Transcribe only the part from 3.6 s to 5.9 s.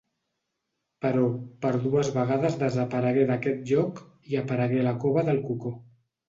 lloc i aparegué a la cova del Cocó.